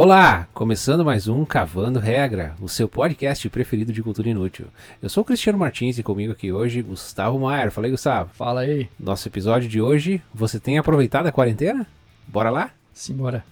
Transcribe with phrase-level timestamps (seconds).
[0.00, 4.68] Olá, começando mais um Cavando Regra, o seu podcast preferido de cultura inútil.
[5.02, 7.72] Eu sou o Cristiano Martins e comigo aqui hoje Gustavo Maier.
[7.72, 8.30] Fala aí, Gustavo.
[8.32, 8.88] Fala aí.
[8.96, 11.84] Nosso episódio de hoje, você tem aproveitado a quarentena?
[12.28, 12.70] Bora lá?
[12.92, 13.44] Simbora.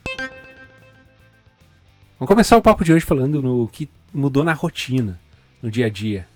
[2.17, 5.19] Vamos começar o papo de hoje falando no que mudou na rotina,
[5.61, 6.29] no dia a dia.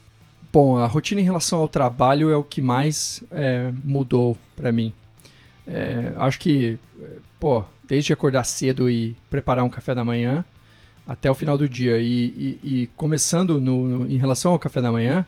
[0.53, 4.93] Bom, a rotina em relação ao trabalho é o que mais é, mudou para mim.
[5.69, 6.81] É, acho que,
[7.39, 10.45] pô, desde acordar cedo e preparar um café da manhã
[11.05, 11.99] até o final do dia.
[11.99, 12.07] E,
[12.63, 15.27] e, e começando no, no, em relação ao café da manhã,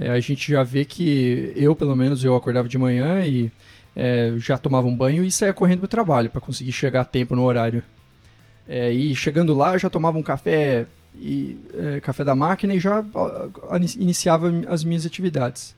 [0.00, 3.52] é, a gente já vê que eu, pelo menos, eu acordava de manhã e
[3.94, 7.04] é, já tomava um banho e saía correndo para o trabalho para conseguir chegar a
[7.04, 7.82] tempo no horário.
[8.66, 13.04] É, e chegando lá, já tomava um café e é, café da máquina e já
[13.98, 15.76] iniciava as minhas atividades.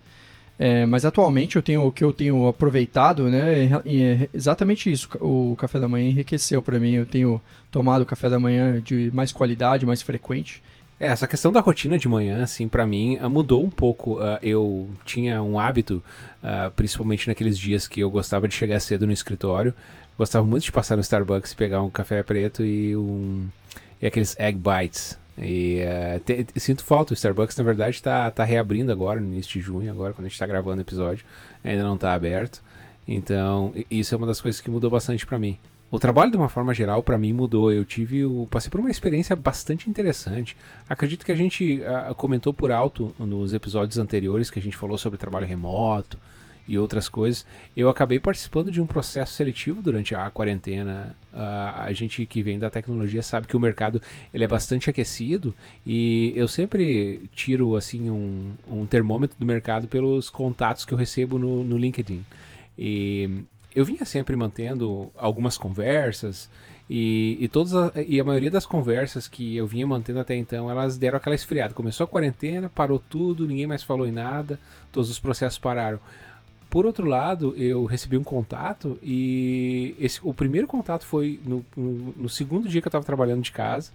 [0.63, 3.65] É, mas atualmente eu tenho o que eu tenho aproveitado, né?
[3.87, 5.09] É exatamente isso.
[5.19, 6.93] O café da manhã enriqueceu para mim.
[6.93, 10.63] Eu tenho tomado café da manhã de mais qualidade, mais frequente.
[11.01, 14.21] É, essa questão da rotina de manhã, assim, para mim ah, mudou um pouco.
[14.21, 16.03] Uh, eu tinha um hábito,
[16.45, 19.73] uh, principalmente naqueles dias que eu gostava de chegar cedo no escritório.
[20.19, 23.49] Gostava muito de passar no Starbucks, pegar um café preto e um
[24.03, 25.19] e aqueles egg bites.
[25.41, 29.53] E uh, te, sinto falta, o Starbucks na verdade está tá reabrindo agora, no início
[29.53, 31.25] de junho, agora quando a gente está gravando o episódio,
[31.65, 32.63] ainda não está aberto.
[33.09, 35.59] Então, isso é uma das coisas que mudou bastante para mim.
[35.91, 37.73] O trabalho, de uma forma geral, para mim mudou.
[37.73, 40.57] Eu tive, eu passei por uma experiência bastante interessante.
[40.89, 44.97] Acredito que a gente uh, comentou por alto nos episódios anteriores que a gente falou
[44.97, 46.17] sobre trabalho remoto,
[46.71, 47.45] e outras coisas.
[47.77, 51.17] Eu acabei participando de um processo seletivo durante a quarentena.
[51.33, 51.37] Uh,
[51.83, 54.01] a gente que vem da tecnologia sabe que o mercado
[54.33, 55.53] ele é bastante aquecido
[55.85, 61.41] e eu sempre tiro assim um, um termômetro do mercado pelos contatos que eu recebo
[61.41, 62.25] no, no LinkedIn.
[62.79, 63.43] E
[63.75, 66.49] eu vinha sempre mantendo algumas conversas
[66.89, 70.71] e, e, todas a, e a maioria das conversas que eu vinha mantendo até então,
[70.71, 71.75] elas deram aquela esfriada.
[71.75, 74.59] Começou a quarentena, parou tudo, ninguém mais falou em nada,
[74.93, 75.99] todos os processos pararam.
[76.71, 82.15] Por outro lado, eu recebi um contato e esse, o primeiro contato foi no, no,
[82.17, 83.91] no segundo dia que eu estava trabalhando de casa.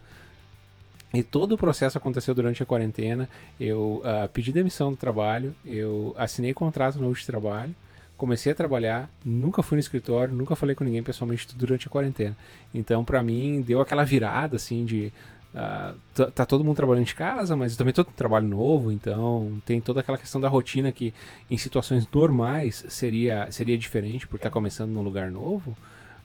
[1.14, 3.30] E todo o processo aconteceu durante a quarentena.
[3.58, 7.74] Eu uh, pedi demissão do trabalho, eu assinei contrato novo de trabalho,
[8.18, 12.36] comecei a trabalhar, nunca fui no escritório, nunca falei com ninguém pessoalmente durante a quarentena.
[12.74, 15.14] Então, para mim, deu aquela virada assim de
[15.56, 20.02] Uh, tá todo mundo trabalhando de casa, mas também todo trabalho novo, então tem toda
[20.02, 21.14] aquela questão da rotina que
[21.50, 25.72] em situações normais seria, seria diferente por estar tá começando num lugar novo.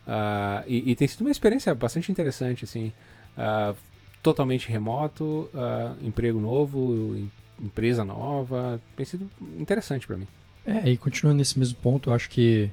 [0.04, 2.92] Uh, e, e, tem sido uma experiência bastante interessante, assim,
[3.38, 3.76] uh,
[4.20, 5.48] totalmente remoto,
[6.02, 7.16] emprego novo,
[7.62, 10.26] empresa nova, tem sido interessante para mim.
[10.66, 12.70] É, e continuando nesse mesmo ponto, eu acho que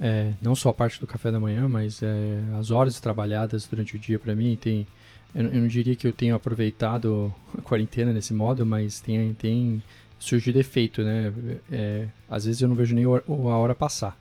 [0.00, 3.96] é, não só a parte do café da manhã, mas é, as horas trabalhadas durante
[3.96, 4.86] o dia para mim tem
[5.34, 9.82] eu, eu, não diria que eu tenho aproveitado a quarentena nesse modo, mas tem, tem
[10.18, 11.32] surgido efeito, né?
[11.70, 14.18] É, às vezes eu não vejo nem a hora passar.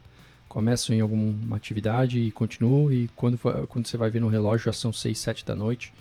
[0.47, 3.37] Começo em alguma atividade e continuo, e quando,
[3.67, 5.91] quando você vai ver no relógio já são 6, 7 da noite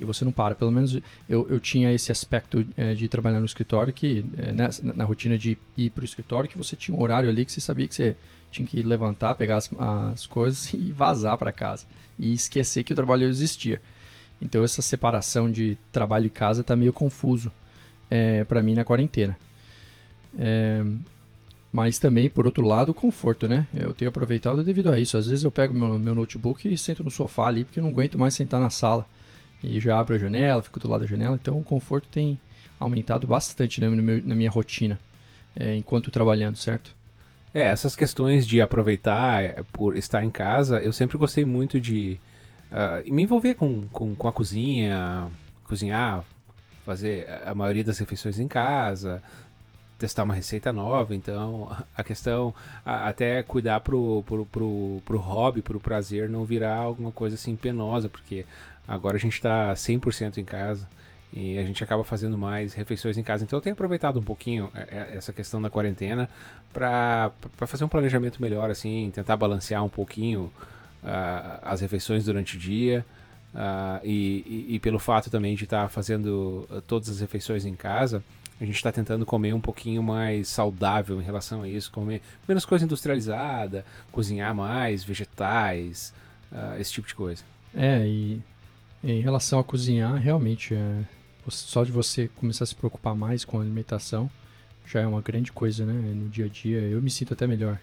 [0.00, 0.54] e você não para.
[0.54, 0.98] Pelo menos
[1.28, 5.36] eu, eu tinha esse aspecto é, de trabalhar no escritório, que é, na, na, rotina
[5.36, 7.94] de ir para o escritório, que você tinha um horário ali que você sabia que
[7.94, 8.16] você
[8.50, 9.70] tinha que levantar, pegar as,
[10.12, 11.86] as coisas e vazar para casa.
[12.18, 13.80] E esquecer que o trabalho existia.
[14.40, 17.52] Então essa separação de trabalho e casa está meio confuso
[18.10, 19.36] é, para mim na quarentena.
[20.38, 20.82] É,
[21.72, 23.66] mas também, por outro lado, o conforto, né?
[23.72, 25.16] Eu tenho aproveitado devido a isso.
[25.16, 27.90] Às vezes eu pego meu, meu notebook e sento no sofá ali, porque eu não
[27.90, 29.06] aguento mais sentar na sala.
[29.62, 31.38] E já abro a janela, fico do lado da janela.
[31.40, 32.38] Então o conforto tem
[32.78, 34.98] aumentado bastante né, meu, na minha rotina,
[35.54, 36.96] é, enquanto trabalhando, certo?
[37.52, 42.18] É, essas questões de aproveitar é, por estar em casa, eu sempre gostei muito de
[42.70, 45.28] uh, me envolver com, com, com a cozinha,
[45.64, 46.24] cozinhar,
[46.84, 49.22] fazer a maioria das refeições em casa,
[49.98, 55.78] testar uma receita nova, então a questão até cuidar pro, pro, pro, pro hobby, pro
[55.78, 58.46] prazer não virar alguma coisa assim penosa, porque
[58.88, 60.88] agora a gente está 100% em casa
[61.32, 63.44] e a gente acaba fazendo mais refeições em casa.
[63.44, 66.28] Então eu tenho aproveitado um pouquinho é, é, essa questão da quarentena
[66.72, 67.30] para
[67.66, 70.50] fazer um planejamento melhor, assim, tentar balancear um pouquinho
[71.62, 73.04] as refeições durante o dia.
[74.04, 77.74] E, e, e, pelo fato também de estar tá fazendo uh, todas as refeições em
[77.74, 78.22] casa,
[78.60, 82.64] a gente está tentando comer um pouquinho mais saudável em relação a isso, comer menos
[82.64, 86.12] coisa industrializada, cozinhar mais, vegetais,
[86.52, 87.42] uh, esse tipo de coisa.
[87.74, 88.42] É, e
[89.02, 91.04] em relação a cozinhar, realmente, é,
[91.48, 94.30] só de você começar a se preocupar mais com a alimentação
[94.86, 95.92] já é uma grande coisa, né?
[95.92, 97.78] No dia a dia, eu me sinto até melhor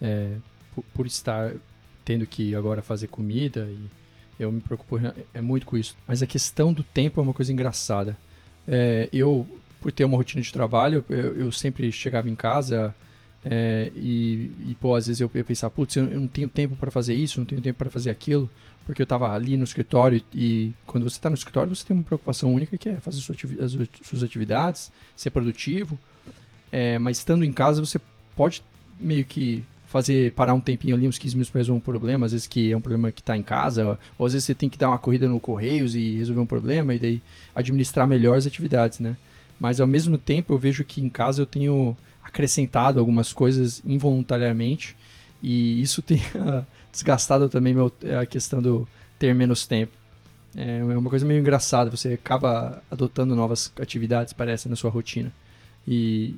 [0.00, 0.36] é,
[0.74, 1.52] por, por estar
[2.04, 3.88] tendo que agora fazer comida e
[4.38, 4.98] Eu me preocupo
[5.32, 5.96] é muito com isso.
[6.06, 8.16] Mas a questão do tempo é uma coisa engraçada.
[8.66, 9.46] É, eu,
[9.80, 12.94] por ter uma rotina de trabalho, eu, eu sempre chegava em casa
[13.44, 16.90] é, e, e, pô, às vezes eu, eu pensava, putz, eu não tenho tempo para
[16.90, 18.48] fazer isso, não tenho tempo para fazer aquilo,
[18.86, 22.04] porque eu estava ali no escritório e quando você está no escritório você tem uma
[22.04, 23.72] preocupação única que é fazer as
[24.04, 25.98] suas atividades, ser produtivo,
[26.70, 28.00] é, mas estando em casa você
[28.36, 28.62] pode
[29.00, 32.32] meio que fazer parar um tempinho ali, uns 15 minutos para resolver um problema, às
[32.32, 34.78] vezes que é um problema que está em casa, ou às vezes você tem que
[34.78, 37.22] dar uma corrida no Correios e resolver um problema, e daí
[37.54, 39.18] administrar melhor as atividades, né?
[39.60, 41.94] Mas ao mesmo tempo eu vejo que em casa eu tenho
[42.24, 44.96] acrescentado algumas coisas involuntariamente,
[45.42, 46.22] e isso tem
[46.90, 48.88] desgastado também meu, a questão do
[49.18, 49.92] ter menos tempo.
[50.56, 55.30] É, é uma coisa meio engraçada, você acaba adotando novas atividades, parece, na sua rotina.
[55.86, 56.34] E,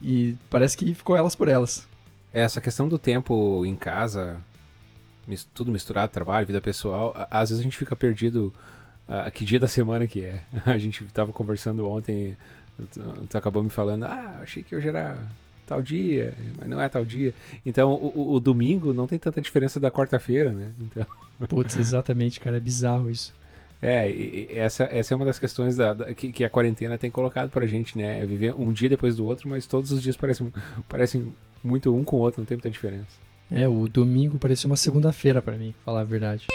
[0.00, 1.90] e parece que ficou elas por elas.
[2.32, 4.40] Essa questão do tempo em casa,
[5.52, 8.52] tudo misturado, trabalho, vida pessoal, às vezes a gente fica perdido
[9.08, 10.42] uh, que dia da semana que é.
[10.64, 12.36] A gente estava conversando ontem,
[13.28, 15.18] tu, acabou me falando, ah, achei que hoje era
[15.66, 17.34] tal dia, mas não é tal dia.
[17.64, 20.72] Então o, o, o domingo não tem tanta diferença da quarta-feira, né?
[20.80, 21.06] Então...
[21.48, 23.34] Putz, exatamente, cara, é bizarro isso.
[23.82, 27.50] É, essa, essa é uma das questões da, da que, que, a quarentena tem colocado
[27.50, 28.22] pra gente, né?
[28.22, 30.52] É viver um dia depois do outro, mas todos os dias parecem,
[30.88, 33.22] parecem muito um com o outro, não tem muita diferença.
[33.50, 36.46] É, o domingo parecia uma segunda-feira para mim, falar a verdade.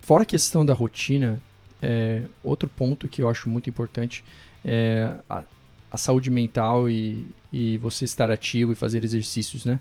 [0.00, 1.40] Fora a questão da rotina,
[1.80, 4.24] é, outro ponto que eu acho muito importante
[4.64, 5.42] é a,
[5.90, 9.78] a saúde mental e, e, você estar ativo e fazer exercícios, né?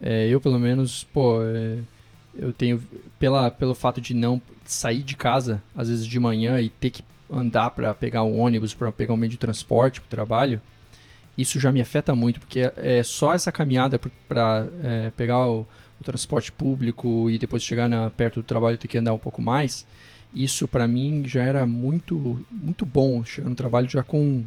[0.00, 1.78] É, eu, pelo menos, pô, é,
[2.34, 2.82] eu tenho,
[3.18, 7.04] pela, pelo fato de não sair de casa, às vezes de manhã, e ter que
[7.30, 10.60] andar para pegar um ônibus, para pegar um meio de transporte para o trabalho,
[11.36, 13.98] isso já me afeta muito, porque é, é só essa caminhada
[14.28, 15.66] para é, pegar o,
[16.00, 19.42] o, transporte público e depois chegar na, perto do trabalho ter que andar um pouco
[19.42, 19.86] mais,
[20.34, 24.44] isso para mim já era muito, muito bom, chegar no trabalho já com,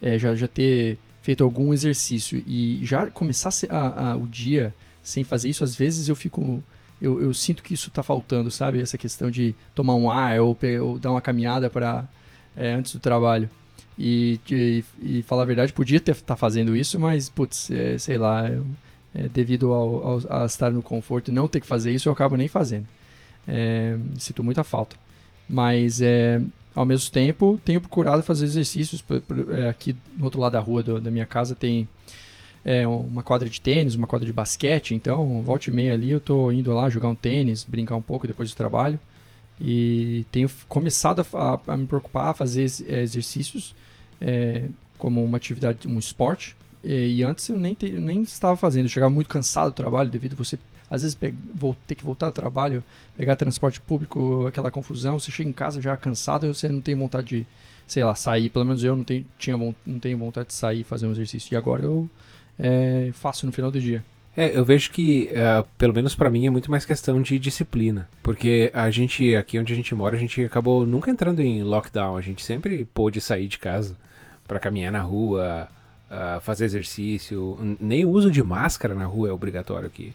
[0.00, 5.24] é, já, já ter feito algum exercício e já começar a, a, o dia sem
[5.24, 6.62] fazer isso, às vezes eu fico
[7.00, 8.80] eu, eu sinto que isso está faltando, sabe?
[8.80, 12.06] Essa questão de tomar um ar ou, ou dar uma caminhada para
[12.54, 13.48] é, antes do trabalho.
[14.02, 18.16] E, e, e, falar a verdade, podia estar tá fazendo isso, mas, putz, é, sei
[18.16, 18.58] lá, é,
[19.14, 22.12] é, devido ao, ao, a estar no conforto e não ter que fazer isso, eu
[22.14, 22.86] acabo nem fazendo.
[23.46, 24.96] É, sinto muita falta.
[25.46, 26.40] Mas, é,
[26.74, 29.04] ao mesmo tempo, tenho procurado fazer exercícios.
[29.50, 31.86] É, aqui no outro lado da rua do, da minha casa tem
[32.64, 36.20] é, uma quadra de tênis, uma quadra de basquete, então volta e meia ali eu
[36.20, 38.98] tô indo lá jogar um tênis, brincar um pouco depois do trabalho
[39.60, 43.74] e tenho começado a, a me preocupar a fazer exercícios
[44.20, 44.64] é,
[44.98, 49.10] como uma atividade, um esporte e, antes eu nem, te, nem estava fazendo, eu chegava
[49.10, 50.58] muito cansado do trabalho devido a você
[50.90, 51.16] às vezes
[51.54, 52.82] vou ter que voltar ao trabalho,
[53.16, 56.96] pegar transporte público, aquela confusão, você chega em casa já cansado e você não tem
[56.96, 57.46] vontade de,
[57.86, 61.06] sei lá, sair, pelo menos eu não tenho, tinha, não tenho vontade de sair fazer
[61.06, 61.54] um exercício.
[61.54, 62.10] E agora eu
[62.58, 64.04] é, faço no final do dia.
[64.36, 68.08] É, eu vejo que, uh, pelo menos para mim, é muito mais questão de disciplina.
[68.20, 72.16] Porque a gente, aqui onde a gente mora, a gente acabou nunca entrando em lockdown.
[72.16, 73.96] A gente sempre pôde sair de casa
[74.50, 75.68] para caminhar na rua,
[76.10, 77.56] uh, fazer exercício.
[77.78, 80.12] Nem o uso de máscara na rua é obrigatório aqui.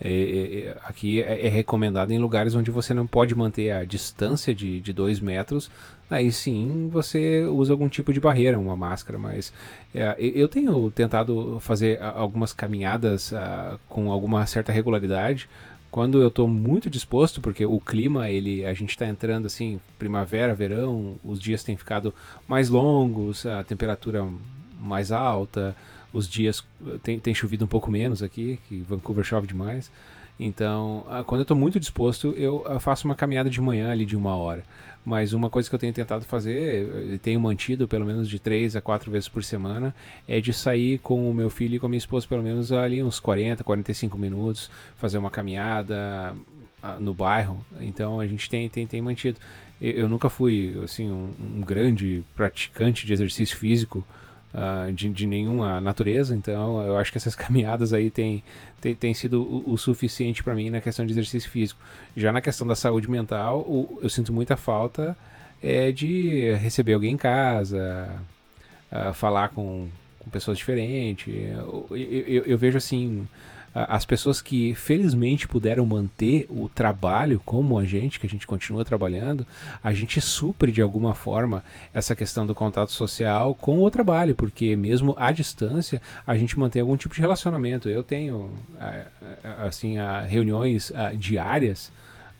[0.00, 3.84] É, é, é, aqui é, é, recomendado em lugares onde você não pode manter a
[3.84, 5.70] distância de, de dois metros.
[6.10, 9.20] Aí sim você usa algum tipo de barreira, uma máscara.
[9.20, 9.52] Mas
[9.94, 15.48] é, eu tenho tentado fazer algumas caminhadas uh, com alguma certa regularidade.
[15.96, 20.54] Quando eu estou muito disposto, porque o clima, ele, a gente está entrando assim, primavera,
[20.54, 22.12] verão, os dias têm ficado
[22.46, 24.28] mais longos, a temperatura
[24.78, 25.74] mais alta
[26.12, 26.62] os dias
[27.02, 29.90] tem, tem chovido um pouco menos aqui, que Vancouver chove demais.
[30.38, 34.16] Então, ah, quando eu estou muito disposto, eu faço uma caminhada de manhã ali de
[34.16, 34.62] uma hora.
[35.04, 38.80] Mas uma coisa que eu tenho tentado fazer, tenho mantido pelo menos de três a
[38.80, 39.94] quatro vezes por semana,
[40.26, 43.02] é de sair com o meu filho e com a minha esposa pelo menos ali
[43.02, 46.34] uns 40, 45 minutos, fazer uma caminhada
[46.82, 47.64] ah, no bairro.
[47.80, 49.38] Então a gente tem, tem, tem mantido.
[49.80, 54.04] Eu, eu nunca fui assim um, um grande praticante de exercício físico,
[54.54, 58.42] uh, de, de, nenhuma natureza, então eu acho que essas caminhadas aí têm
[58.80, 61.80] tem, tem sido o, o suficiente para mim na questão de exercício físico.
[62.16, 65.16] Já na questão da saúde mental, o, eu sinto muita falta
[65.62, 68.08] é, de receber alguém em casa,
[68.92, 69.88] uh, falar com,
[70.18, 71.34] com, pessoas diferentes.
[71.34, 73.26] Eu, eu, eu, eu vejo assim
[73.88, 78.86] as pessoas que felizmente puderam manter o trabalho como a gente, que a gente continua
[78.86, 79.46] trabalhando,
[79.84, 84.74] a gente supre de alguma forma essa questão do contato social com o trabalho, porque
[84.74, 87.90] mesmo à distância a gente mantém algum tipo de relacionamento.
[87.90, 88.50] Eu tenho
[89.62, 91.92] assim reuniões diárias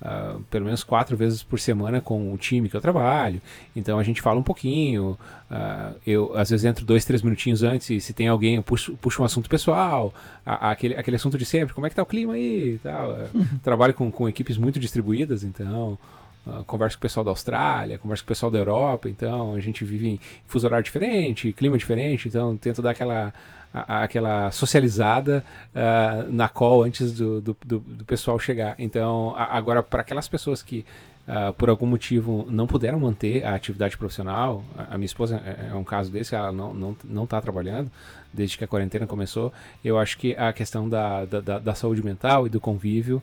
[0.03, 3.41] uh, pelo menos quatro vezes por semana com o time que eu trabalho.
[3.75, 5.19] Então a gente fala um pouquinho.
[5.51, 8.97] Uh, eu às vezes entro dois, três minutinhos antes e se tem alguém eu puxo,
[8.97, 10.13] puxo um assunto pessoal,
[10.45, 13.11] a, a, aquele, aquele assunto de sempre, como é que tá o clima aí tal.
[13.35, 13.47] Uhum.
[13.63, 15.99] Trabalho com, com equipes muito distribuídas, então
[16.47, 19.61] Uh, converso com o pessoal da Austrália, converso com o pessoal da Europa, então a
[19.61, 23.35] gente vive em fuso horário diferente, clima diferente, então tento dar aquela,
[23.75, 28.77] a, aquela socializada uh, na call antes do, do, do, do pessoal chegar.
[28.79, 30.87] Então, a, agora, para aquelas pessoas que
[31.27, 35.71] uh, por algum motivo não puderam manter a atividade profissional, a, a minha esposa é,
[35.71, 37.91] é, um caso desse, ela não está não, não tá trabalhando
[38.33, 39.53] desde que a quarentena começou,
[39.85, 43.21] eu acho que a questão da, da, da saúde mental e do convívio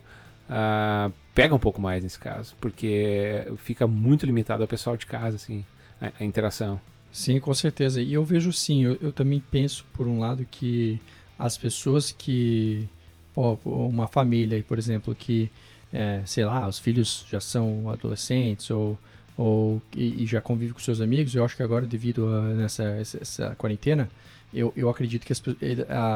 [0.50, 5.36] uh, pega um pouco mais nesse caso, porque fica muito limitado ao pessoal de casa,
[5.36, 5.64] assim,
[6.00, 6.80] a, a interação.
[7.12, 8.00] Sim, com certeza.
[8.00, 11.00] E eu vejo sim, eu, eu também penso, por um lado, que
[11.38, 12.88] as pessoas que.
[13.36, 15.50] Ó, uma família, por exemplo, que,
[15.92, 18.96] é, sei lá, os filhos já são adolescentes ou,
[19.36, 22.84] ou e, e, já convivem com seus amigos, eu acho que agora, devido a nessa
[22.84, 24.08] essa, essa quarentena,
[24.52, 25.42] eu, eu acredito que as,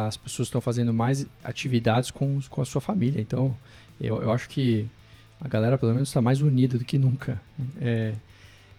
[0.06, 3.20] as pessoas estão fazendo mais atividades com, com a sua família.
[3.20, 3.56] Então,
[4.00, 4.88] eu, eu acho que
[5.40, 7.40] a galera, pelo menos, está mais unida do que nunca.
[7.80, 8.14] É,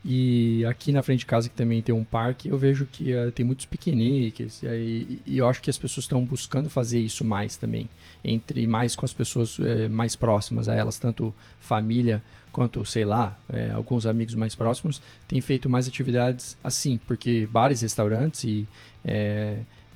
[0.03, 3.31] e aqui na frente de casa, que também tem um parque, eu vejo que uh,
[3.31, 4.63] tem muitos piqueniques.
[4.63, 7.89] E, e, eu acho que as pessoas estão buscando fazer isso mais também.
[8.23, 13.37] Entre mais com as pessoas uh, mais próximas a elas, tanto família quanto, sei lá,
[13.49, 16.97] uh, alguns amigos mais próximos, têm feito mais atividades assim.
[17.05, 18.67] Porque bares, restaurantes e,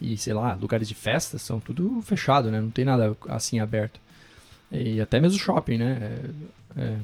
[0.02, 2.60] e sei lá, lugares de festa são tudo fechado, né?
[2.60, 4.03] Não tem nada assim aberto.
[4.74, 6.20] E até mesmo shopping, né?
[6.76, 6.98] É, é,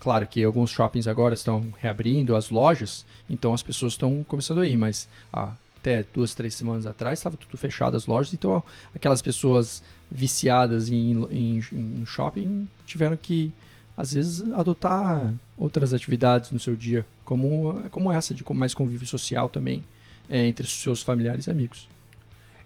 [0.00, 4.66] claro que alguns shoppings agora estão reabrindo as lojas, então as pessoas estão começando a
[4.66, 8.62] ir, mas ah, até duas, três semanas atrás estava tudo fechado as lojas, então
[8.94, 13.52] aquelas pessoas viciadas em, em, em shopping tiveram que
[13.96, 19.48] às vezes adotar outras atividades no seu dia, como, como essa, de mais convívio social
[19.48, 19.84] também
[20.28, 21.88] é, entre seus familiares e amigos.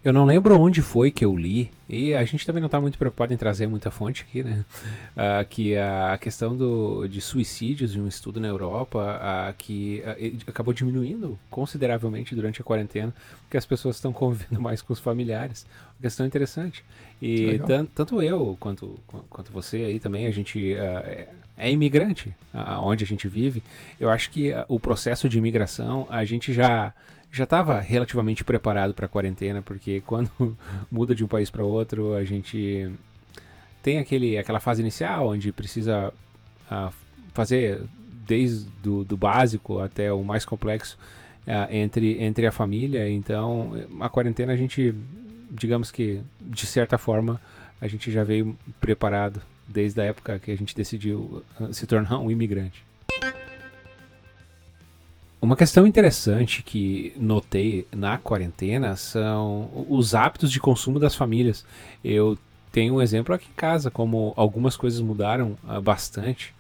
[0.05, 2.99] Eu não lembro onde foi que eu li, e a gente também não está muito
[2.99, 4.65] preocupado em trazer muita fonte aqui, né?
[5.17, 10.41] Uh, que a questão do, de suicídios de um estudo na Europa, uh, que uh,
[10.49, 15.65] acabou diminuindo consideravelmente durante a quarentena, porque as pessoas estão convivendo mais com os familiares.
[15.95, 16.85] Uma questão interessante.
[17.21, 17.61] E
[17.95, 18.99] tanto eu quanto,
[19.31, 22.35] quanto você aí também, a gente é, é imigrante,
[22.83, 23.63] onde a gente vive.
[24.01, 26.93] Eu acho que o processo de imigração, a gente já
[27.33, 30.57] já estava relativamente preparado para a quarentena, porque quando
[30.91, 32.93] muda de um país para outro, a gente
[33.83, 36.13] tem aquele, aquela fase inicial onde precisa
[36.71, 36.93] uh,
[37.33, 37.83] fazer
[38.27, 40.97] desde do, do, básico até o mais complexo
[41.47, 43.09] uh, entre, entre a família.
[43.09, 44.95] Então, a quarentena a gente,
[45.51, 47.41] digamos que de certa forma,
[47.81, 52.19] a gente já veio preparado desde a época que a gente decidiu ah, se tornar
[52.19, 52.85] um imigrante.
[55.43, 61.67] Uma questão interessante que notei na quarentena são os hábitos de consumo das famílias.
[62.05, 62.39] Eu
[62.71, 66.55] tenho um exemplo aqui em casa, como algumas coisas mudaram uh, bastante.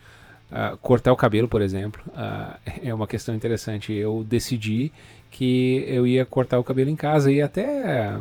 [0.51, 3.93] Uh, cortar o cabelo, por exemplo, uh, é uma questão interessante.
[3.93, 4.91] Eu decidi
[5.31, 8.19] que eu ia cortar o cabelo em casa e até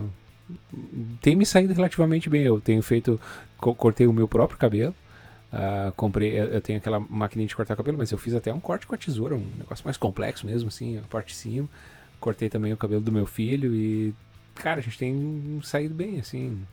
[1.22, 2.44] tem me saído relativamente bem.
[2.44, 3.20] Eu tenho feito,
[3.58, 4.94] co cortei o meu próprio cabelo.
[5.52, 8.88] Uh, comprei, eu tenho aquela maquininha de cortar cabelo, mas eu fiz até um corte
[8.88, 11.68] com a tesoura, um negócio mais complexo mesmo, assim, a parte de cima.
[12.20, 14.14] Cortei também o cabelo do meu filho e,
[14.56, 16.66] cara, a gente tem saído bem, assim.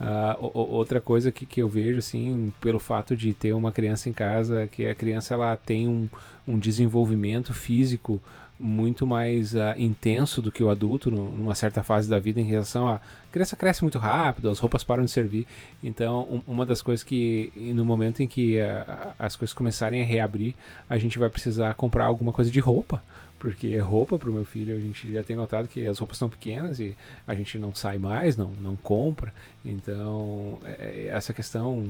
[0.00, 4.12] Uh, outra coisa que, que eu vejo, assim, pelo fato de ter uma criança em
[4.12, 6.08] casa, que a criança ela tem um,
[6.46, 8.20] um desenvolvimento físico
[8.58, 12.44] muito mais uh, intenso do que o adulto no, numa certa fase da vida em
[12.44, 15.46] relação a, criança cresce muito rápido, as roupas param de servir.
[15.84, 20.04] Então, um, uma das coisas que no momento em que uh, as coisas começarem a
[20.04, 20.54] reabrir,
[20.88, 23.02] a gente vai precisar comprar alguma coisa de roupa,
[23.38, 26.16] porque é roupa para o meu filho, a gente já tem notado que as roupas
[26.16, 26.96] são pequenas e
[27.26, 29.34] a gente não sai mais, não, não compra.
[29.64, 31.86] Então, é, é essa questão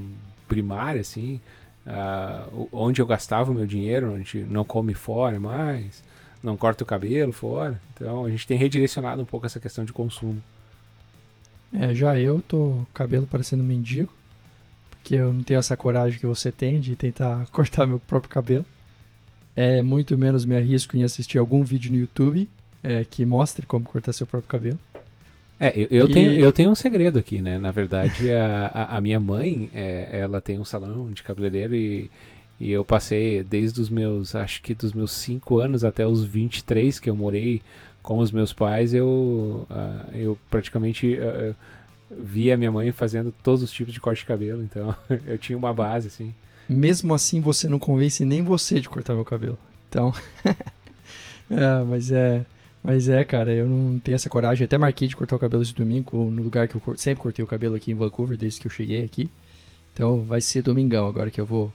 [0.49, 1.39] primária, assim,
[1.85, 6.03] uh, onde eu gastava o meu dinheiro, a gente não come fora mais,
[6.43, 7.79] não corta o cabelo fora.
[7.93, 10.41] Então a gente tem redirecionado um pouco essa questão de consumo.
[11.73, 14.11] É, já eu tô cabelo parecendo mendigo,
[14.89, 18.65] porque eu não tenho essa coragem que você tem de tentar cortar meu próprio cabelo.
[19.55, 22.47] É muito menos me arrisco em assistir algum vídeo no YouTube
[22.83, 24.79] é, que mostre como cortar seu próprio cabelo.
[25.59, 26.13] É, eu, eu e...
[26.13, 27.57] tenho, eu tenho um segredo aqui, né?
[27.57, 32.11] Na verdade, a, a, a minha mãe, é, ela tem um salão de cabeleireiro e
[32.59, 36.99] e eu passei desde os meus, acho que dos meus 5 anos até os 23
[36.99, 37.61] que eu morei
[38.01, 41.55] com os meus pais, eu, uh, eu praticamente uh,
[42.09, 44.95] via minha mãe fazendo todos os tipos de corte de cabelo, então
[45.27, 46.33] eu tinha uma base assim.
[46.67, 49.57] mesmo assim você não convence nem você de cortar meu cabelo.
[49.89, 50.13] Então,
[51.51, 52.45] é, mas é,
[52.83, 54.65] mas é, cara, eu não tenho essa coragem.
[54.65, 57.47] Até marquei de cortar o cabelo esse domingo no lugar que eu sempre cortei o
[57.47, 59.29] cabelo aqui em Vancouver desde que eu cheguei aqui.
[59.93, 61.71] Então vai ser domingão agora que eu vou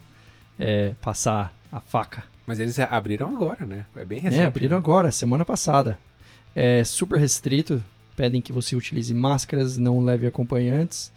[0.59, 2.25] é, passar a faca.
[2.47, 3.87] Mas eles abriram agora, né?
[3.97, 4.41] É bem recente.
[4.41, 4.79] É, abriram né?
[4.79, 5.99] agora, semana passada.
[6.55, 7.83] É super restrito.
[8.17, 11.11] Pedem que você utilize máscaras, não leve acompanhantes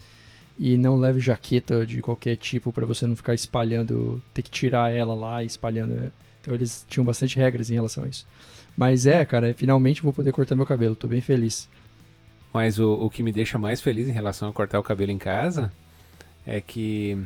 [0.58, 4.94] e não leve jaqueta de qualquer tipo para você não ficar espalhando, ter que tirar
[4.94, 5.94] ela lá e espalhando.
[5.94, 6.12] Né?
[6.42, 8.26] Então eles tinham bastante regras em relação a isso.
[8.78, 11.68] Mas é, cara, finalmente vou poder cortar meu cabelo, tô bem feliz.
[12.54, 15.18] Mas o, o que me deixa mais feliz em relação a cortar o cabelo em
[15.18, 15.72] casa
[16.46, 17.18] é que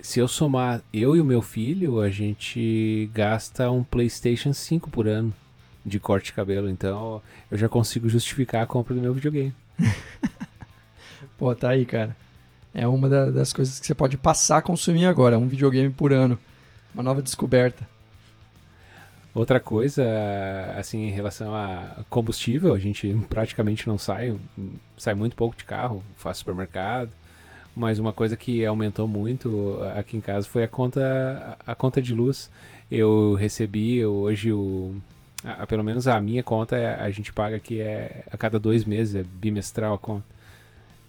[0.00, 5.08] se eu somar eu e o meu filho, a gente gasta um PlayStation 5 por
[5.08, 5.32] ano
[5.84, 6.68] de corte de cabelo.
[6.68, 9.54] Então eu já consigo justificar a compra do meu videogame.
[11.36, 12.16] Pô, tá aí, cara.
[12.72, 16.12] É uma da, das coisas que você pode passar a consumir agora, um videogame por
[16.12, 16.38] ano.
[16.94, 17.88] Uma nova descoberta.
[19.34, 20.04] Outra coisa,
[20.76, 24.36] assim, em relação a combustível, a gente praticamente não sai,
[24.96, 27.10] sai muito pouco de carro, faz supermercado.
[27.78, 32.12] Mas uma coisa que aumentou muito aqui em casa foi a conta, a conta de
[32.12, 32.50] luz.
[32.90, 34.96] Eu recebi hoje o,
[35.44, 39.14] a, pelo menos a minha conta a gente paga que é a cada dois meses,
[39.14, 40.26] é bimestral a conta.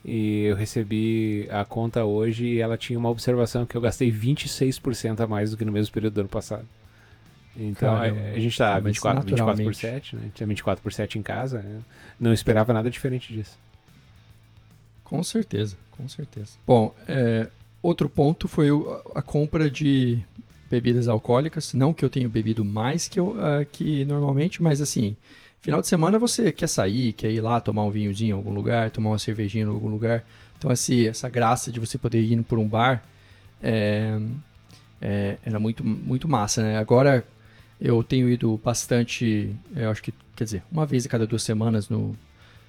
[0.05, 5.21] E eu recebi a conta hoje e ela tinha uma observação que eu gastei 26%
[5.21, 6.67] a mais do que no mesmo período do ano passado.
[7.57, 10.31] Então a, a, gente tá 24, 24 por 7, né?
[10.35, 11.63] Tinha 24 por 7 em casa.
[11.63, 11.79] Né?
[12.19, 13.57] Não esperava nada diferente disso.
[15.09, 16.51] Com certeza, com certeza.
[16.65, 17.49] Bom, é,
[17.81, 18.69] outro ponto foi
[19.15, 20.23] a compra de
[20.69, 21.73] bebidas alcoólicas.
[21.73, 25.17] Não que eu tenha bebido mais que, eu, uh, que normalmente, mas assim,
[25.61, 28.89] Final de semana você quer sair, quer ir lá tomar um vinhozinho em algum lugar,
[28.91, 30.23] tomar uma cervejinha em algum lugar.
[30.57, 33.03] Então, assim, essa graça de você poder ir por um bar
[33.61, 34.17] é,
[35.01, 36.77] é, era muito, muito massa, né?
[36.77, 37.25] Agora
[37.79, 41.89] eu tenho ido bastante, eu acho que, quer dizer, uma vez a cada duas semanas
[41.89, 42.15] no,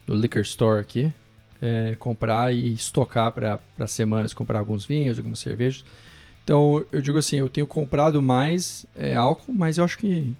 [0.04, 1.12] no liquor store aqui,
[1.60, 5.84] é, comprar e estocar para semanas, comprar alguns vinhos, algumas cervejas.
[6.42, 10.34] Então, eu digo assim, eu tenho comprado mais é, álcool, mas eu acho que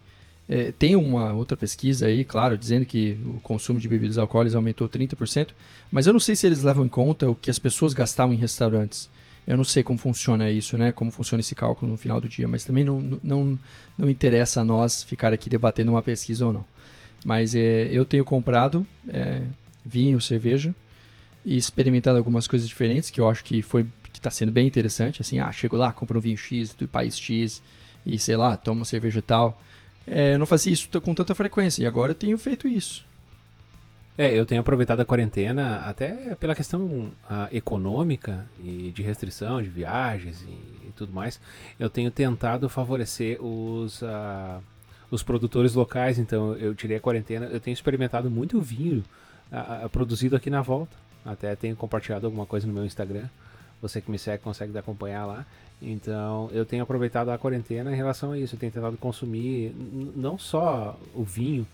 [0.49, 4.89] é, tem uma outra pesquisa aí, claro, dizendo que o consumo de bebidas alcoólicas aumentou
[4.89, 5.49] 30%,
[5.93, 8.39] mas eu não sei se eles levam em conta o que as pessoas gastavam em
[8.39, 9.09] restaurantes.
[9.47, 10.93] Eu não sei como funciona isso, né?
[10.93, 13.59] Como funciona esse cálculo no final do dia, mas também não, não,
[13.97, 16.65] não interessa a nós ficar aqui debatendo uma pesquisa ou não.
[17.25, 19.43] Mas é, eu tenho comprado é,
[19.85, 20.75] vinho, cerveja
[21.45, 25.23] e experimentado algumas coisas diferentes que eu acho que foi que está sendo bem interessante.
[25.23, 27.63] Assim, ah, chego lá, compro um vinho X do país X
[28.05, 29.61] e sei lá, tomo cerveja tal.
[30.07, 33.05] É, eu não fazia isso com tanta frequência e agora eu tenho feito isso.
[34.19, 37.13] É, eu tenho aproveitado a quarentena até pela questão uh,
[37.51, 41.41] econômica e de restrição de viagens e, e, tudo mais.
[41.79, 44.63] Eu tenho tentado favorecer os, uh,
[45.11, 47.47] os produtores locais, então eu tirei a quarentena.
[47.47, 49.03] Eu tenho experimentado muito vinho
[49.51, 50.95] uh, produzido aqui na volta.
[51.25, 53.25] Até tenho compartilhado alguma coisa no meu Instagram.
[53.81, 55.47] Você que me segue consegue acompanhar lá.
[55.81, 58.55] Então, eu tenho aproveitado a quarentena em relação a isso.
[58.55, 59.75] Eu tenho tentado consumir
[60.15, 61.67] não só o vinho,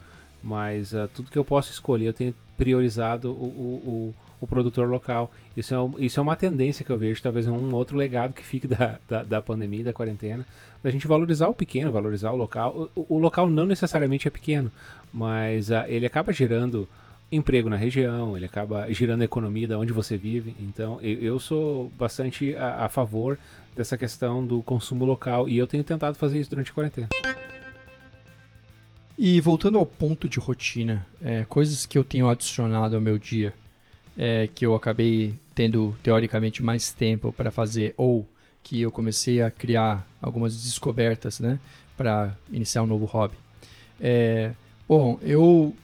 [0.42, 2.06] mas uh, tudo que eu posso escolher.
[2.06, 5.32] Eu tenho priorizado o, o, o, o produtor local.
[5.56, 8.66] Isso é, isso é uma tendência que eu vejo, talvez um outro legado que fique
[8.68, 10.46] da, da, da pandemia, da quarentena,
[10.82, 12.90] da gente valorizar o pequeno, valorizar o local.
[12.94, 14.70] O, o local não necessariamente é pequeno,
[15.12, 16.88] mas uh, ele acaba gerando
[17.30, 20.54] emprego na região, ele acaba girando a economia da onde você vive.
[20.60, 23.38] Então, eu, eu sou bastante a, a, favor
[23.74, 27.08] dessa questão do consumo local e eu tenho tentado fazer isso durante a quarentena.
[29.18, 33.52] E voltando ao ponto de rotina, é, coisas que eu tenho adicionado ao meu dia,
[34.16, 38.28] é, que eu acabei tendo teoricamente mais tempo para fazer ou
[38.62, 41.58] que eu comecei a criar algumas descobertas, né,
[41.96, 43.36] para iniciar um novo hobby.
[44.00, 44.52] É,
[44.86, 45.74] bom, eu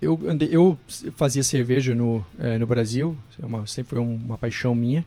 [0.00, 0.78] eu, andei, eu
[1.16, 5.04] fazia cerveja no, é, no Brasil, é uma, sempre foi uma paixão minha.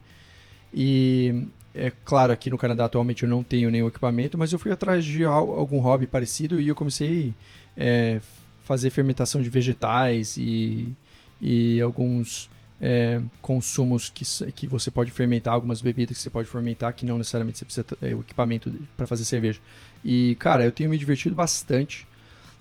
[0.74, 4.72] E é claro, aqui no Canadá atualmente eu não tenho nenhum equipamento, mas eu fui
[4.72, 7.34] atrás de algum hobby parecido e eu comecei
[7.78, 8.22] a é,
[8.64, 10.96] fazer fermentação de vegetais e,
[11.42, 12.50] e alguns
[12.82, 17.18] é, consumos que, que você pode fermentar, algumas bebidas que você pode fermentar, que não
[17.18, 19.60] necessariamente você precisa ter o equipamento para fazer cerveja.
[20.04, 22.08] E, cara, eu tenho me divertido bastante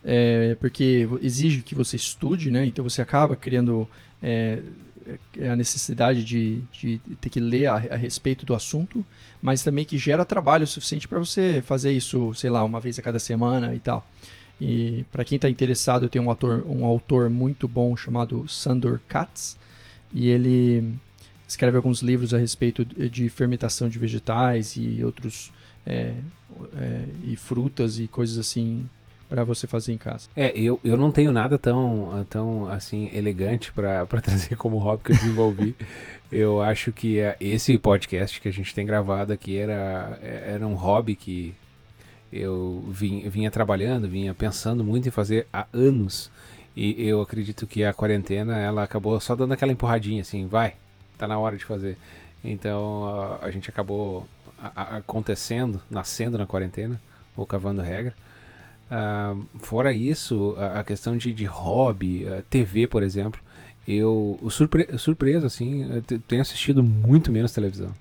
[0.05, 2.65] é, porque exige que você estude, né?
[2.67, 3.89] Então você acaba criando
[4.23, 4.63] é,
[5.39, 9.05] é, a necessidade de, de, ter que ler a, a, respeito do assunto,
[9.41, 13.03] mas também que gera trabalho suficiente para você fazer isso, sei lá, uma vez a
[13.03, 14.07] cada semana e tal.
[14.61, 19.57] E para quem está interessado, tenho um autor, um autor muito bom chamado Sandor Katz,
[20.13, 20.95] e ele
[21.47, 25.53] escreve alguns livros a respeito de fermentação de vegetais e outros
[25.87, 26.15] é,
[26.77, 28.89] é, e frutas e coisas assim
[29.29, 30.29] para você fazer em casa.
[30.35, 35.13] É, eu, eu não tenho nada tão, tão assim elegante para trazer como hobby que
[35.13, 35.77] eu desenvolvi.
[36.33, 40.75] eu acho que é, esse podcast que a gente tem gravado aqui era, era um
[40.75, 41.55] hobby que
[42.33, 46.31] eu vim, vinha trabalhando, vinha pensando muito em fazer há anos.
[46.77, 50.75] E eu acredito que a quarentena ela acabou só dando aquela empurradinha assim, vai,
[51.17, 51.97] tá na hora de fazer.
[52.43, 54.27] Então a, a gente acabou
[54.63, 57.01] acontecendo, nascendo na quarentena,
[57.37, 58.15] ou cavando regra.
[58.91, 63.41] Uh, fora isso, a, questão de, de hobby, TV, por exemplo,
[63.87, 67.93] eu, surpre, surpreso assim, eu tenho assistido muito menos televisão.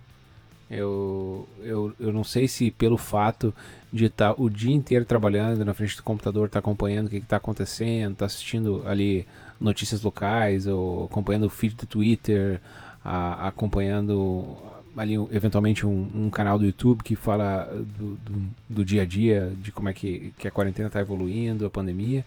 [0.70, 3.54] Eu, eu, eu não sei se pelo fato
[3.92, 7.38] de estar o dia inteiro trabalhando na frente do computador, tá acompanhando o que está
[7.38, 9.26] acontecendo, tá assistindo ali
[9.60, 12.60] notícias locais, ou acompanhando o feed do Twitter,
[13.04, 14.58] a, acompanhando
[14.98, 17.66] ali eventualmente um, um, canal do YouTube que fala
[17.98, 21.66] do, do, do, dia a dia, de como é que, que a quarentena está evoluindo,
[21.66, 22.26] a pandemia.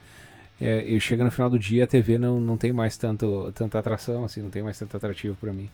[0.60, 3.78] É, eu chego no final do dia, a TV não, não tem mais tanto, tanta
[3.78, 5.70] atração, assim, não tem mais tanto atrativo para mim.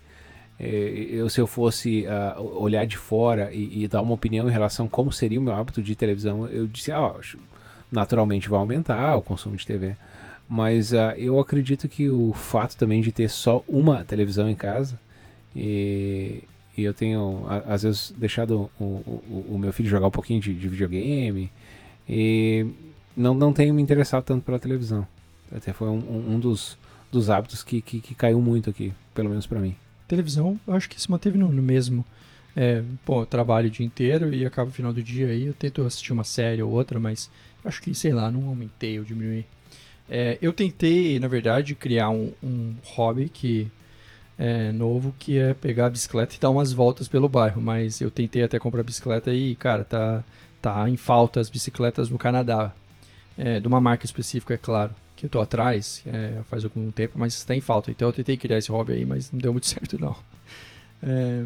[0.58, 0.68] É,
[1.10, 4.86] eu, se eu fosse uh, olhar de fora e, e, dar uma opinião em relação
[4.86, 7.14] a como seria o meu hábito de televisão, eu disse, ah,
[7.92, 9.96] naturalmente vai aumentar o consumo de TV.
[10.48, 14.98] Mas uh, eu acredito que o fato também de ter só uma televisão em casa
[15.54, 16.44] e,
[16.76, 20.54] e eu tenho às vezes deixado o, o, o, meu filho jogar um pouquinho de,
[20.54, 21.50] de, videogame
[22.08, 22.66] e
[23.16, 25.06] não, não tenho me interessado tanto pela televisão.
[25.54, 26.76] Até foi um, um dos,
[27.10, 30.88] dos hábitos que, que, que caiu muito aqui, pelo menos para mim televisão, eu acho
[30.88, 32.04] que se manteve no, no mesmo.
[32.54, 35.52] É, pô, eu trabalho o dia inteiro e acaba o final do dia aí, eu
[35.52, 37.30] tento assistir uma série ou outra, mas
[37.64, 39.44] acho que, sei lá, não aumentei ou diminuí.
[40.08, 43.70] É, eu tentei, na verdade, criar um, um hobby que
[44.38, 48.10] é novo, que é pegar a bicicleta e dar umas voltas pelo bairro, mas eu
[48.10, 50.22] tentei até comprar bicicleta e, cara, tá,
[50.60, 52.72] tá em falta as bicicletas no Canadá.
[53.38, 57.18] É, de uma marca específica, é claro que eu tô atrás é, faz algum tempo,
[57.18, 57.90] mas está em falta.
[57.90, 60.16] Então eu tentei criar esse hobby aí, mas não deu muito certo não.
[61.02, 61.44] É,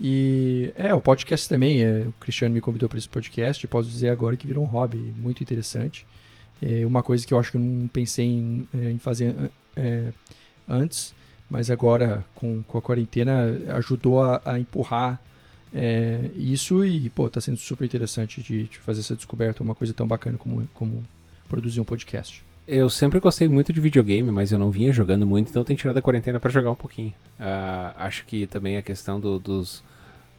[0.00, 4.08] e é, o podcast também, é, o Cristiano me convidou para esse podcast, posso dizer
[4.08, 6.06] agora que virou um hobby muito interessante.
[6.62, 9.34] É uma coisa que eu acho que eu não pensei em, é, em fazer
[9.76, 10.12] é,
[10.68, 11.14] antes,
[11.50, 15.20] mas agora com, com a quarentena ajudou a, a empurrar
[15.74, 19.92] é, isso e, pô, tá sendo super interessante de, de, fazer essa descoberta, uma coisa
[19.92, 21.04] tão bacana como, como
[21.48, 22.44] produzir um podcast.
[22.66, 25.96] Eu sempre gostei muito de videogame, mas eu não vinha jogando muito, então tenho tirado
[25.96, 27.12] a quarentena para jogar um pouquinho.
[27.38, 29.82] Uh, acho que também a questão do, dos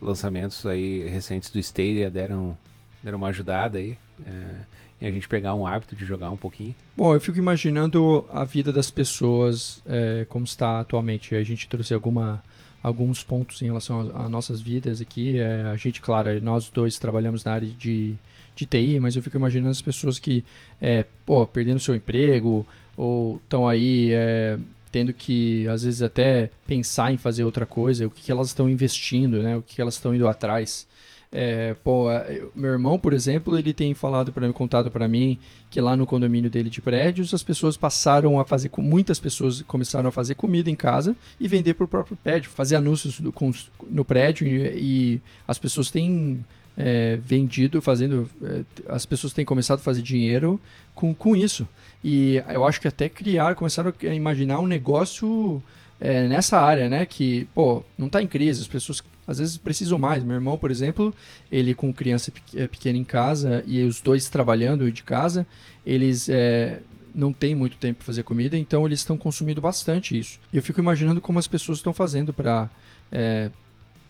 [0.02, 2.58] lançamentos aí recentes do Stadia deram,
[3.04, 3.98] deram uma ajudada aí.
[4.20, 4.66] Uh,
[5.02, 6.76] em a gente pegar um hábito de jogar um pouquinho.
[6.96, 11.36] Bom, eu fico imaginando a vida das pessoas é, como está atualmente.
[11.36, 12.44] A gente trouxe alguma,
[12.84, 15.40] alguns pontos em relação às nossas vidas aqui.
[15.40, 18.16] É, a gente, claro, nós dois trabalhamos na área de
[18.56, 20.44] de TI, mas eu fico imaginando as pessoas que,
[20.80, 24.58] é, pô, perdendo seu emprego ou estão aí é,
[24.92, 28.70] tendo que, às vezes, até pensar em fazer outra coisa, o que, que elas estão
[28.70, 29.58] investindo, né?
[29.58, 30.88] O que, que elas estão indo atrás.
[31.34, 32.08] É, pô,
[32.54, 35.40] meu irmão, por exemplo, ele tem falado para mim, contado para mim
[35.70, 40.10] que lá no condomínio dele de prédios as pessoas passaram a fazer, muitas pessoas começaram
[40.10, 43.50] a fazer comida em casa e vender para o próprio prédio, fazer anúncios com,
[43.90, 46.44] no prédio e, e as pessoas têm
[46.78, 48.30] é, vendido, fazendo.
[48.44, 50.60] É, as pessoas têm começado a fazer dinheiro
[50.94, 51.68] com, com isso.
[52.04, 55.62] E eu acho que até criar, começaram a imaginar um negócio
[56.00, 57.06] é, nessa área, né?
[57.06, 60.24] Que, pô, não está em crise, as pessoas às vezes precisam mais.
[60.24, 61.14] Meu irmão, por exemplo,
[61.52, 65.46] ele com criança é, pequena em casa e os dois trabalhando de casa,
[65.86, 66.80] eles é,
[67.14, 70.40] não têm muito tempo para fazer comida, então eles estão consumindo bastante isso.
[70.52, 72.70] E eu fico imaginando como as pessoas estão fazendo para
[73.12, 73.50] é,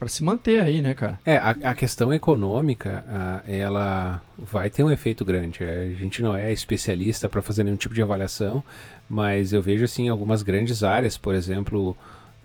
[0.02, 1.20] para se manter aí, né, cara?
[1.24, 5.64] É, a, a questão econômica, a, ela vai ter um efeito grande.
[5.64, 8.64] A gente não é especialista para fazer nenhum tipo de avaliação,
[9.08, 11.96] mas eu vejo assim algumas grandes áreas, por exemplo,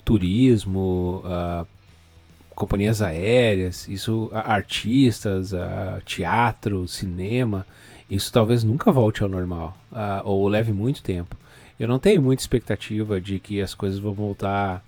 [0.04, 1.22] turismo,
[2.56, 5.52] companhias aéreas, isso, artistas,
[6.04, 7.64] teatro, cinema,
[8.10, 9.76] isso talvez nunca volte ao normal
[10.24, 11.36] ou leve muito tempo.
[11.78, 14.82] Eu não tenho muita expectativa de que as coisas vão voltar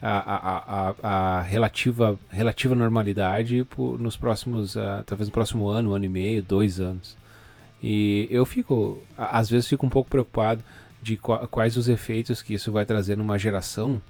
[0.00, 5.94] a, a, a, a relativa, relativa normalidade por, nos próximos, uh, talvez no próximo ano,
[5.94, 7.16] ano e meio, dois anos.
[7.82, 10.62] E eu fico, às vezes fico um pouco preocupado
[11.02, 14.00] de quais os efeitos que isso vai trazer numa geração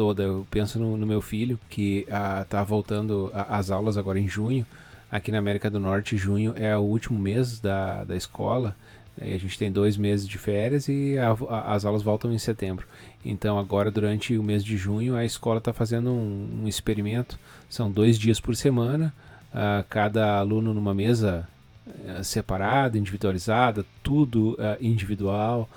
[0.00, 0.22] toda.
[0.22, 4.66] Eu penso no, no meu filho, que está uh, voltando às aulas agora em junho.
[5.12, 8.74] Aqui na América do Norte, junho é o último mês da, da escola.
[9.20, 12.86] A gente tem dois meses de férias e a, a, as aulas voltam em setembro.
[13.22, 17.38] Então agora durante o mês de junho a escola está fazendo um, um, experimento.
[17.68, 19.12] São dois dias por semana,
[19.52, 21.46] uh, cada aluno numa mesa
[21.86, 25.68] uh, separada, individualizada, tudo uh, individual.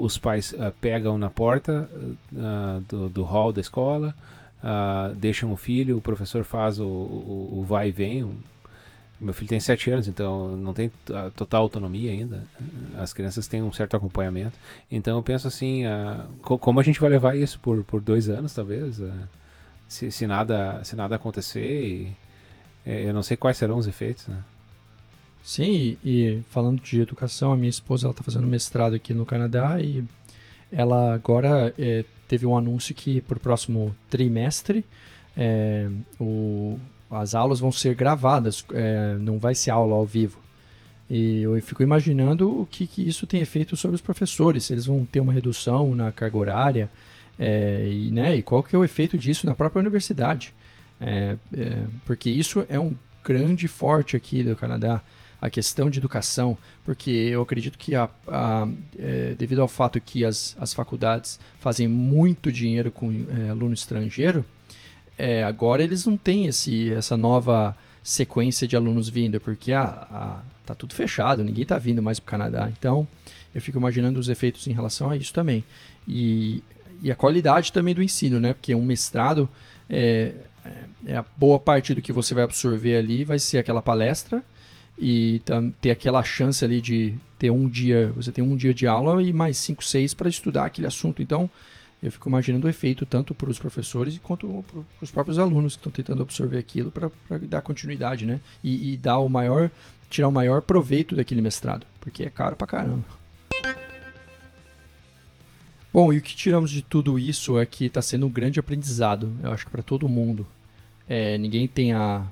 [0.00, 1.88] Os pais pegam na porta
[2.88, 4.14] do, do hall da escola,
[5.16, 8.24] deixam o filho, o professor faz o, o, o vai e vem,
[9.22, 10.90] meu filho tem 7 anos, então não tem
[11.36, 12.44] total autonomia ainda.
[12.98, 14.58] As crianças têm um certo acompanhamento.
[14.90, 18.52] Então eu penso assim, uh, como a gente vai levar isso por, por dois anos,
[18.52, 18.98] talvez?
[18.98, 19.12] Uh,
[19.86, 22.16] se, se, nada, se nada acontecer, e,
[22.84, 24.42] é, eu não sei quais serão os efeitos, né?
[25.42, 30.04] Sim, e, falando de educação, a minha esposa está fazendo mestrado aqui no Canadá e
[30.70, 34.84] ela agora é, teve um anúncio que para o próximo trimestre
[35.36, 35.88] é,
[36.20, 36.78] o
[37.12, 40.38] as aulas vão ser gravadas, é, não vai ser aula ao vivo.
[41.10, 45.04] E eu fico imaginando o que, que isso tem efeito sobre os professores, eles vão
[45.04, 46.90] ter uma redução na carga horária,
[47.38, 50.54] é, e, né, e qual que é o efeito disso na própria universidade.
[50.98, 55.02] É, é, porque isso é um grande forte aqui do Canadá,
[55.42, 60.24] a questão de educação, porque eu acredito que a, a, é, devido ao fato que
[60.24, 64.44] as, as faculdades fazem muito dinheiro com é, aluno estrangeiro,
[65.18, 70.42] é, agora eles não têm esse, essa nova sequência de alunos vindo, porque ah, ah,
[70.64, 72.70] tá tudo fechado, ninguém tá vindo mais para o Canadá.
[72.78, 73.06] Então,
[73.52, 75.64] eu fico imaginando os efeitos em relação a isso também.
[76.06, 76.62] E,
[77.02, 78.54] e a qualidade também do ensino, né?
[78.54, 79.48] Porque um mestrado,
[79.90, 80.34] é,
[81.04, 84.42] é a boa parte do que você vai absorver ali vai ser aquela palestra
[84.98, 85.40] e
[85.80, 89.32] ter aquela chance ali de ter um dia, você tem um dia de aula e
[89.32, 91.22] mais cinco, seis para estudar aquele assunto.
[91.22, 91.50] Então,
[92.02, 95.80] eu fico imaginando o efeito tanto para os professores quanto para os próprios alunos que
[95.80, 97.10] estão tentando absorver aquilo para
[97.42, 98.40] dar continuidade, né?
[98.62, 99.70] E, e, dar o maior,
[100.10, 103.04] tirar o maior proveito daquele mestrado, porque é caro para caramba.
[105.92, 109.32] Bom, e o que tiramos de tudo isso é que está sendo um grande aprendizado,
[109.42, 110.46] eu acho que para todo mundo.
[111.08, 112.24] É, ninguém tem a,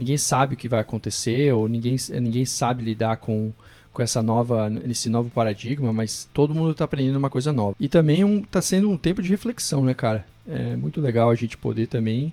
[0.00, 3.52] ninguém sabe o que vai acontecer ou ninguém, ninguém sabe lidar com
[3.92, 7.74] com essa nova, esse novo paradigma, mas todo mundo está aprendendo uma coisa nova.
[7.80, 10.24] E também um, tá sendo um tempo de reflexão, né, cara?
[10.48, 12.32] É muito legal a gente poder também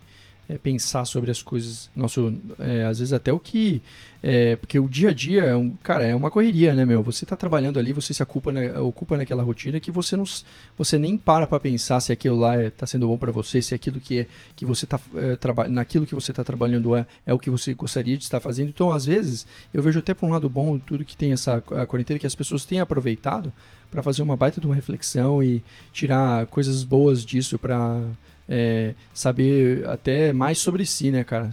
[0.50, 3.82] é, pensar sobre as coisas, nosso, é, às vezes até o que,
[4.24, 7.04] é, porque o dia a dia, é um, cara, é uma correria, né, meu?
[7.04, 10.24] Você está trabalhando ali, você se ocupa, na, ocupa naquela rotina que você não,
[10.78, 13.76] você nem para para pensar se aquilo lá está é, sendo bom para você, se
[13.76, 17.40] aquilo que é que você está é, naquilo que você está trabalhando é, é o
[17.40, 18.70] que você gostaria de estar fazendo.
[18.70, 21.86] Então, às vezes, eu vejo até por um lado bom tudo que tem essa a
[21.86, 23.52] quarentena que as pessoas têm aproveitado
[23.92, 28.02] para fazer uma baita de uma reflexão e tirar coisas boas disso para
[28.50, 31.50] é, saber até mais sobre si, né, cara?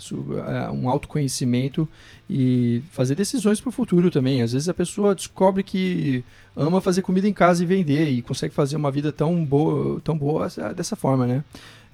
[0.49, 1.89] É, um autoconhecimento
[2.29, 4.43] e fazer decisões para o futuro também.
[4.43, 6.25] Às vezes a pessoa descobre que
[6.57, 10.17] ama fazer comida em casa e vender e consegue fazer uma vida tão boa, tão
[10.17, 11.45] boa dessa forma, né?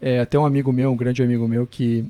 [0.01, 2.05] É, até um amigo meu, um grande amigo meu, que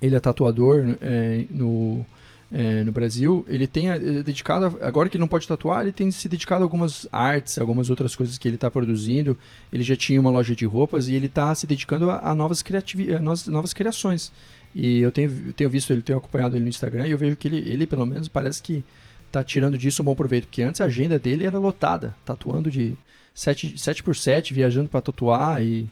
[0.00, 2.04] ele é tatuador é, no
[2.52, 6.10] é, no Brasil, ele tem é, dedicado, agora que ele não pode tatuar, ele tem
[6.10, 9.36] se dedicado a algumas artes, algumas outras coisas que ele está produzindo.
[9.72, 12.62] Ele já tinha uma loja de roupas e ele está se dedicando a, a novas,
[12.62, 14.32] criativi a novas, novas criações.
[14.74, 17.48] E eu tenho, tenho visto ele, tenho acompanhado ele no Instagram e eu vejo que
[17.48, 18.84] ele, ele pelo menos, parece que
[19.26, 22.96] está tirando disso um bom proveito, porque antes a agenda dele era lotada, tatuando de
[23.34, 25.88] 7, 7 por 7, viajando para tatuar e,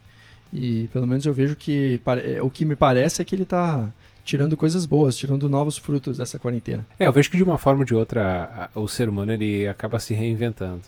[0.52, 3.92] e pelo menos eu vejo que é, o que me parece é que ele está
[4.24, 6.86] tirando coisas boas, tirando novos frutos dessa quarentena.
[6.98, 9.98] É, eu vejo que de uma forma ou de outra o ser humano ele acaba
[9.98, 10.82] se reinventando.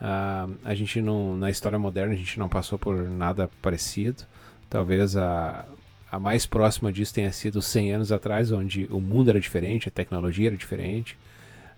[0.00, 4.24] Uh, a gente não, na história moderna, a gente não passou por nada parecido.
[4.68, 5.66] Talvez a,
[6.10, 9.92] a mais próxima disso tenha sido 100 anos atrás, onde o mundo era diferente, a
[9.92, 11.18] tecnologia era diferente.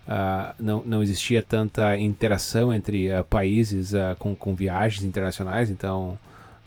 [0.07, 6.17] Uh, não, não existia tanta interação entre uh, países com, com viagens internacionais, então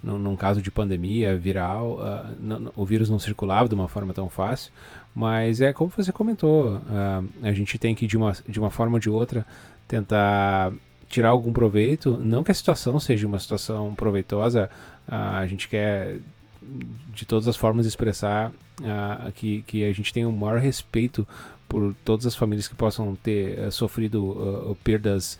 [0.06, 4.14] num, num caso de pandemia viral, uh, não, o vírus não circulava de uma forma
[4.14, 4.72] tão fácil,
[5.14, 8.94] mas é como você comentou, uh, a gente tem que de uma, de uma forma
[8.94, 9.44] ou de outra
[9.88, 10.72] tentar
[11.08, 14.70] tirar algum proveito, não que a situação seja uma situação proveitosa,
[15.08, 16.18] uh, a gente quer
[17.12, 18.50] de todas as formas expressar
[19.36, 21.26] que, que a gente tem o maior respeito
[21.68, 25.38] por todas as famílias que possam ter uh, sofrido uh, perdas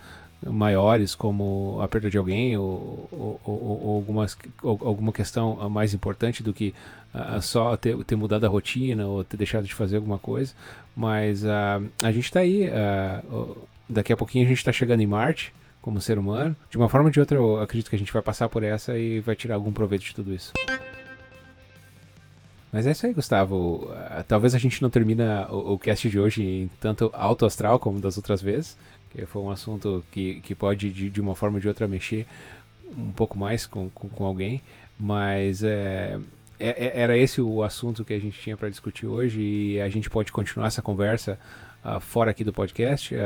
[0.50, 6.42] maiores, como a perda de alguém ou, ou, ou, ou algumas, alguma questão mais importante
[6.42, 6.74] do que
[7.14, 10.52] uh, só ter, ter mudado a rotina ou ter deixado de fazer alguma coisa.
[10.94, 13.56] Mas uh, a gente está aí, uh,
[13.88, 16.56] daqui a pouquinho a gente está chegando em Marte como ser humano.
[16.70, 18.98] De uma forma ou de outra, eu acredito que a gente vai passar por essa
[18.98, 20.52] e vai tirar algum proveito de tudo isso.
[22.72, 23.90] Mas é isso aí, Gustavo.
[24.26, 28.00] Talvez a gente não termina o, o, cast de hoje em tanto alto astral como
[28.00, 28.76] das outras vezes.
[29.24, 32.26] Foi um assunto que, que pode, de, de uma forma ou de outra, mexer
[32.96, 34.60] um pouco mais com, com, com alguém,
[34.98, 36.18] mas é,
[36.58, 39.88] é, é era esse o assunto que a gente tinha para discutir hoje e a
[39.88, 41.38] gente pode continuar essa conversa
[41.84, 43.14] uh, fora aqui do podcast.
[43.14, 43.18] Uh,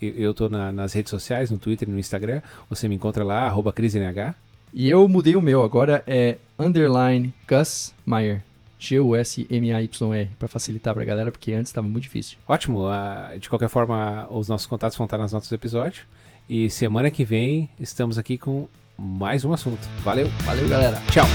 [0.00, 2.42] eu estou na, nas redes sociais, no Twitter e no Instagram.
[2.68, 4.34] Você me encontra lá, CrisNH.
[4.72, 8.47] E eu mudei o meu, agora é underline Gus Meyer.
[8.78, 12.38] G-U-S-M-A-Y-R, para facilitar para a galera, porque antes estava muito difícil.
[12.46, 12.88] Ótimo.
[12.88, 16.04] Uh, de qualquer forma, os nossos contatos vão estar nas notas do episódio.
[16.48, 19.86] E semana que vem estamos aqui com mais um assunto.
[20.02, 20.28] Valeu.
[20.44, 21.02] Valeu, galera.
[21.10, 21.26] Tchau.